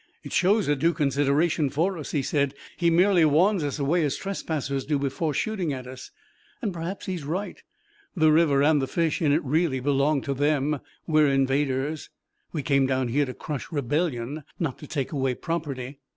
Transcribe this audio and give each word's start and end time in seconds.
"It 0.23 0.33
shows 0.33 0.67
a 0.67 0.75
due 0.75 0.93
consideration 0.93 1.69
for 1.69 1.95
us," 1.95 2.09
he 2.09 2.23
said. 2.23 2.55
"He 2.75 2.89
merely 2.89 3.23
warns 3.23 3.63
us 3.63 3.77
away 3.77 4.03
as 4.03 4.17
trespassers 4.17 4.83
before 4.83 5.31
shooting 5.35 5.73
at 5.73 5.85
us. 5.85 6.09
And 6.59 6.73
perhaps 6.73 7.05
he's 7.05 7.23
right. 7.23 7.61
The 8.15 8.31
river 8.31 8.63
and 8.63 8.81
the 8.81 8.87
fish 8.87 9.21
in 9.21 9.31
it 9.31 9.43
really 9.45 9.79
belong 9.79 10.21
to 10.23 10.33
them. 10.33 10.79
We're 11.05 11.27
invaders. 11.31 12.09
We 12.51 12.63
came 12.63 12.87
down 12.87 13.09
here 13.09 13.27
to 13.27 13.35
crush 13.35 13.71
rebellion, 13.71 14.43
not 14.57 14.79
to 14.79 14.87
take 14.87 15.11
away 15.11 15.35
property." 15.35 15.99